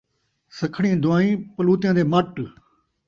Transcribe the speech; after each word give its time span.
سکھڑیں 0.57 0.99
دعائیں 1.03 1.35
پلوتیاں 1.55 1.93
دے 1.97 2.03
مٹ 2.11 2.29